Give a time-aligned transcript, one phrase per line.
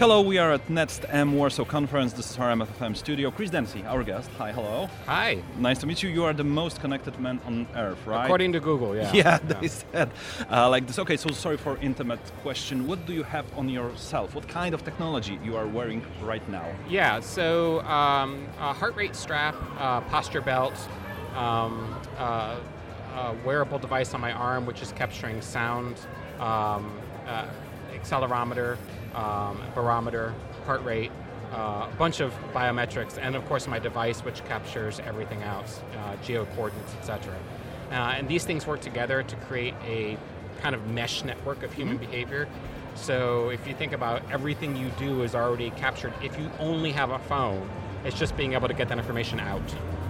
[0.00, 2.14] Hello, we are at Next M Warsaw Conference.
[2.14, 3.30] This is our MFFM studio.
[3.30, 4.30] Chris Dancy, our guest.
[4.38, 4.88] Hi, hello.
[5.04, 5.42] Hi.
[5.58, 6.08] Nice to meet you.
[6.08, 8.24] You are the most connected man on earth, right?
[8.24, 9.12] According to Google, yeah.
[9.12, 10.10] Yeah, they said
[10.50, 10.98] uh, like this.
[10.98, 12.86] Okay, so sorry for intimate question.
[12.86, 14.34] What do you have on yourself?
[14.34, 16.64] What kind of technology you are wearing right now?
[16.88, 20.78] Yeah, so um, a heart rate strap, uh, posture belt,
[21.36, 22.56] um, uh,
[23.16, 25.96] a wearable device on my arm which is capturing sound,
[26.38, 26.90] um,
[27.26, 27.44] uh,
[27.92, 28.78] accelerometer,
[29.14, 30.34] um, barometer,
[30.66, 31.10] heart rate,
[31.52, 36.16] uh, a bunch of biometrics, and of course my device which captures everything else, uh,
[36.22, 37.34] geo coordinates, etc.
[37.90, 40.16] Uh, and these things work together to create a
[40.60, 42.48] kind of mesh network of human behavior.
[42.94, 46.12] So if you think about everything you do is already captured.
[46.22, 47.68] If you only have a phone,
[48.04, 49.62] it's just being able to get that information out.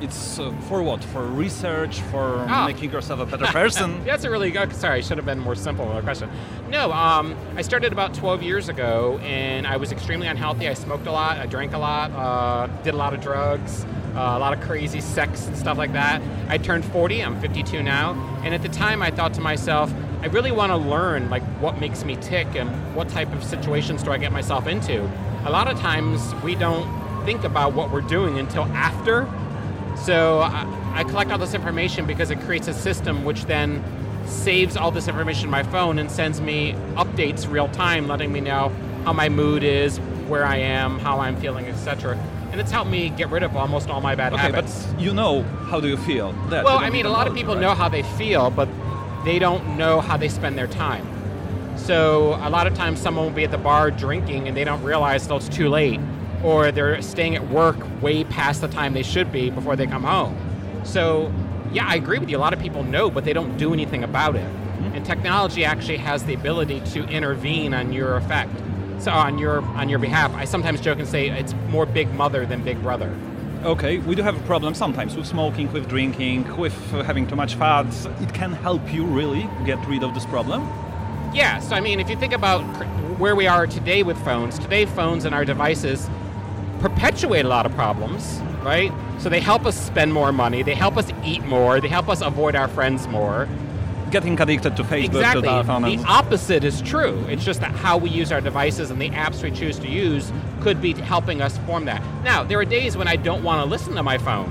[0.00, 1.02] It's uh, for what?
[1.02, 2.00] For research?
[2.10, 2.66] For Ah.
[2.66, 4.04] making yourself a better person?
[4.04, 4.74] That's a really good.
[4.74, 6.28] Sorry, I should have been more simple with the question.
[6.70, 10.68] No, um, I started about 12 years ago, and I was extremely unhealthy.
[10.68, 14.18] I smoked a lot, I drank a lot, uh, did a lot of drugs, uh,
[14.18, 16.20] a lot of crazy sex and stuff like that.
[16.48, 17.24] I turned 40.
[17.24, 18.12] I'm 52 now,
[18.44, 19.90] and at the time, I thought to myself,
[20.22, 24.02] I really want to learn like what makes me tick and what type of situations
[24.02, 25.08] do I get myself into.
[25.46, 26.86] A lot of times, we don't
[27.24, 29.26] think about what we're doing until after
[29.96, 33.82] so I, I collect all this information because it creates a system which then
[34.26, 38.40] saves all this information in my phone and sends me updates real time, letting me
[38.40, 38.72] know
[39.04, 42.18] how my mood is, where I am, how I'm feeling, etc.
[42.50, 44.86] And it's helped me get rid of almost all my bad Okay, habits.
[44.86, 46.32] but you know how do you feel?
[46.50, 47.60] That well, I mean, a lot of people right?
[47.60, 48.68] know how they feel, but
[49.24, 51.06] they don't know how they spend their time.
[51.76, 54.82] So a lot of times someone will be at the bar drinking and they don't
[54.82, 56.00] realize till it's too late,
[56.42, 60.04] or they're staying at work way past the time they should be before they come
[60.04, 60.36] home.
[60.84, 61.32] So
[61.72, 62.36] yeah, I agree with you.
[62.36, 64.48] A lot of people know, but they don't do anything about it.
[64.94, 68.52] And technology actually has the ability to intervene on your effect.
[68.98, 72.46] So on your on your behalf, I sometimes joke and say it's more big mother
[72.46, 73.14] than big brother.
[73.62, 77.36] Okay, we do have a problem sometimes with smoking, with drinking, with uh, having too
[77.36, 78.06] much fats.
[78.20, 80.62] It can help you really get rid of this problem.
[81.36, 82.62] Yeah, so I mean, if you think about
[83.18, 86.08] where we are today with phones, today phones and our devices
[86.80, 88.90] perpetuate a lot of problems, right?
[89.18, 92.22] So they help us spend more money, they help us eat more, they help us
[92.22, 93.46] avoid our friends more.
[94.10, 95.42] Getting addicted to Facebook, to exactly.
[95.42, 97.22] telephone, The and opposite is true.
[97.28, 100.32] It's just that how we use our devices and the apps we choose to use
[100.62, 102.02] could be helping us form that.
[102.24, 104.50] Now, there are days when I don't want to listen to my phone,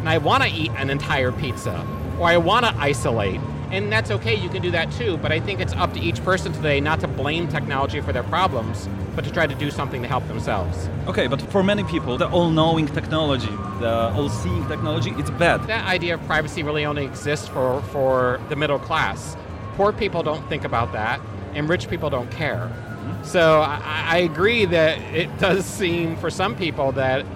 [0.00, 1.86] and I want to eat an entire pizza,
[2.18, 3.40] or I want to isolate.
[3.70, 6.22] And that's okay, you can do that too, but I think it's up to each
[6.22, 10.02] person today not to blame technology for their problems, but to try to do something
[10.02, 10.88] to help themselves.
[11.08, 13.50] Okay, but for many people, the all-knowing technology,
[13.80, 15.66] the all-seeing technology, it's bad.
[15.66, 19.36] That idea of privacy really only exists for, for the middle class.
[19.74, 21.20] Poor people don't think about that,
[21.54, 22.70] and rich people don't care.
[22.70, 23.24] Mm-hmm.
[23.24, 27.26] So I, I agree that it does seem for some people that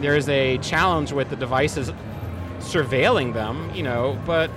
[0.00, 1.90] there's a challenge with the devices
[2.60, 4.50] surveilling them, you know, but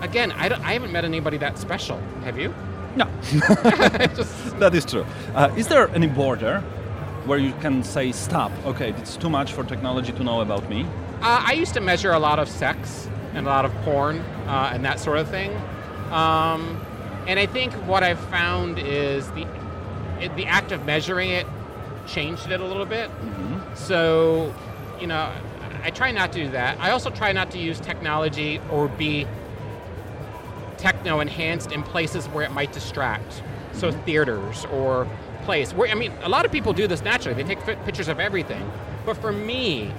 [0.00, 1.98] again, I, don't- I haven't met anybody that special.
[2.24, 2.54] Have you?
[2.96, 3.04] No,
[4.58, 5.06] that is true.
[5.34, 6.60] Uh, is there any border
[7.24, 8.50] where you can say stop?
[8.64, 10.82] Okay, it's too much for technology to know about me.
[11.22, 14.18] Uh, I used to measure a lot of sex and a lot of porn
[14.48, 15.54] uh, and that sort of thing.
[16.10, 16.80] Um,
[17.28, 19.46] and I think what I've found is the
[20.18, 21.46] it, the act of measuring it
[22.06, 23.10] changed it a little bit.
[23.74, 24.52] So,
[25.00, 25.32] you know,
[25.84, 26.78] I try not to do that.
[26.80, 29.26] I also try not to use technology or be
[30.80, 33.42] techno enhanced in places where it might distract.
[33.72, 35.06] So theaters or
[35.42, 35.72] plays.
[35.72, 37.40] Where I mean, a lot of people do this naturally.
[37.40, 38.70] They take fi- pictures of everything.
[39.06, 39.92] But for me,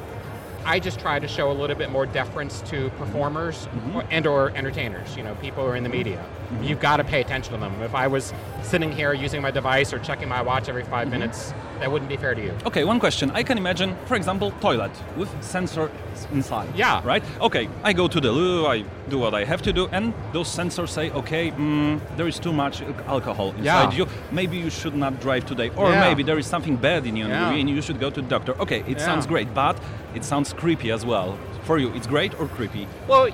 [0.66, 3.98] I just try to show a little bit more deference to performers mm-hmm.
[3.98, 5.16] or, and or entertainers.
[5.16, 6.18] You know, people who are in the media.
[6.18, 6.64] Mm-hmm.
[6.64, 7.82] You've got to pay attention to them.
[7.82, 11.12] If I was sitting here using my device or checking my watch every 5 mm-hmm.
[11.12, 12.54] minutes, that wouldn't be fair to you.
[12.66, 13.32] Okay, one question.
[13.32, 15.90] I can imagine, for example, toilet with sensors
[16.32, 16.70] inside.
[16.76, 17.02] Yeah.
[17.04, 17.24] Right?
[17.42, 20.48] Okay, I go to the loo, I do what I have to do, and those
[20.48, 23.64] sensors say, okay, mm, there is too much alcohol inside
[23.94, 23.98] Yeah.
[23.98, 24.08] you.
[24.32, 25.72] Maybe you should not drive today.
[25.76, 26.08] Or Yeah.
[26.08, 27.50] maybe there is something bad in you Yeah.
[27.52, 28.54] and you should go to the doctor.
[28.62, 29.06] Okay, it Yeah.
[29.06, 29.76] sounds great, but
[30.14, 31.36] it sounds creepy as well.
[31.64, 32.88] For you, it's great or creepy?
[33.08, 33.26] Well,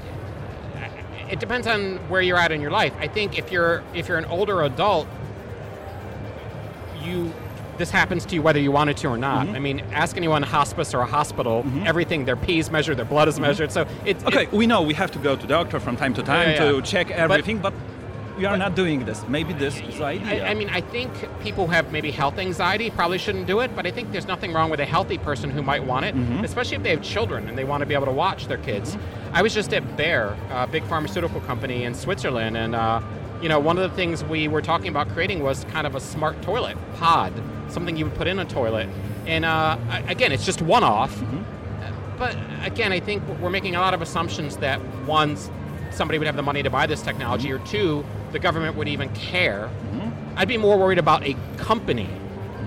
[1.30, 2.94] it depends on where you're at in your life.
[3.02, 5.08] I think if you're if you're an older adult,
[7.04, 7.34] you
[7.78, 9.46] this happens to you whether you want it to or not.
[9.48, 9.56] Mm-hmm.
[9.56, 11.66] I mean, ask anyone hospice or a hospital.
[11.86, 13.72] Everything their pee is measured, their blood is measured.
[13.72, 14.28] So it's Mm-hmm.
[14.40, 16.72] Okay, we know we have to go to doctor from time to time Yeah, yeah.
[16.72, 17.74] to check everything, but,
[18.38, 19.24] we are but- not doing this.
[19.28, 20.46] Maybe this is the idea.
[20.46, 23.76] I, I mean, I think people who have maybe health anxiety probably shouldn't do it,
[23.76, 26.44] but I think there's nothing wrong with a healthy person who might want it, Mm-hmm.
[26.44, 28.98] especially if they have children and they want to be able to watch their kids.
[29.34, 33.02] I was just at Bayer, a big pharmaceutical company in Switzerland, and uh,
[33.42, 36.00] you know, one of the things we were talking about creating was kind of a
[36.00, 37.34] smart toilet pod,
[37.70, 38.90] something you would put in a toilet.
[39.26, 41.16] And uh, again, it's just one off.
[41.16, 42.18] Mm-hmm.
[42.18, 42.36] But
[42.66, 45.38] again, I think we're making a lot of assumptions that one,
[45.92, 47.64] somebody would have the money to buy this technology, Mm-hmm.
[47.64, 49.70] or two, the government would even care.
[50.36, 52.10] I'd be more worried about a company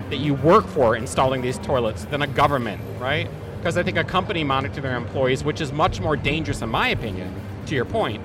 [0.08, 3.28] that you work for installing these toilets than a government, right?
[3.58, 6.88] Because I think a company monitor their employees, which is much more dangerous, in my
[6.88, 7.32] opinion,
[7.66, 8.22] to your point,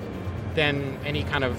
[0.54, 1.56] than any kind of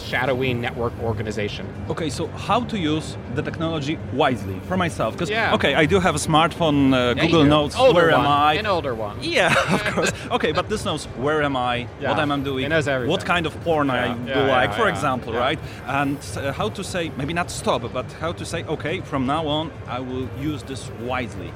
[0.00, 1.66] shadowy network organization.
[1.90, 5.14] Okay, so how to use the technology wisely for myself?
[5.14, 5.54] Because Yeah.
[5.54, 7.44] okay, I do have a smartphone, uh, Yeah, Google.
[7.44, 7.76] Notes.
[7.76, 8.54] Older where one, am I?
[8.54, 9.16] An older one.
[9.22, 10.12] Yeah, of course.
[10.30, 13.10] Okay, but this knows where am I, Yeah, what am I doing, it knows everything.
[13.10, 15.58] what kind of porn I do like, for example, right?
[15.86, 19.46] And uh, how to say, maybe not stop, but how to say, okay, from now
[19.46, 21.52] on, I will use this wisely.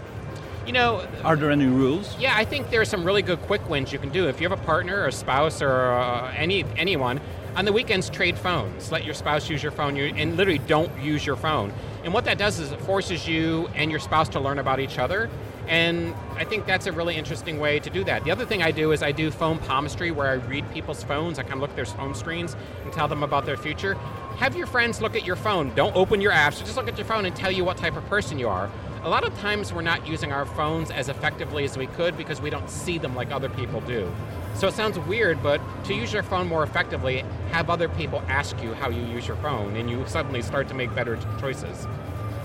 [0.66, 2.16] You know, Are there any rules?
[2.18, 4.26] Yeah, I think there are some really good quick wins you can do.
[4.28, 7.20] If you have a partner, or a spouse, or uh, any anyone,
[7.56, 8.92] on the weekends trade phones.
[8.92, 11.72] Let your spouse use your phone, you, and literally don't use your phone.
[12.04, 14.98] And what that does is it forces you and your spouse to learn about each
[14.98, 15.30] other.
[15.66, 18.24] And I think that's a really interesting way to do that.
[18.24, 21.38] The other thing I do is I do phone palmistry, where I read people's phones.
[21.38, 22.54] I kind of look at their phone screens
[22.84, 23.94] and tell them about their future.
[24.36, 25.74] Have your friends look at your phone.
[25.74, 26.60] Don't open your apps.
[26.60, 28.70] Just look at your phone and tell you what type of person you are.
[29.02, 32.40] A lot of times we're not using our phones as effectively as we could because
[32.40, 34.12] we don't see them like other people do.
[34.56, 38.60] So it sounds weird, but to use your phone more effectively, have other people ask
[38.62, 41.86] you how you use your phone, and you suddenly start to make better choices.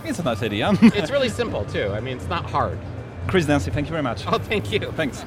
[0.03, 0.71] It's a nice idea.
[0.81, 1.87] It's really simple, too.
[1.93, 2.77] I mean, it's not hard.
[3.27, 4.25] Chris Dancy, thank you very much.
[4.27, 4.91] Oh, thank you.
[4.91, 5.23] Thanks.